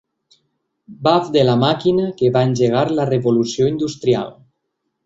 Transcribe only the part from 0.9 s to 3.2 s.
Baf de la màquina que va engegar la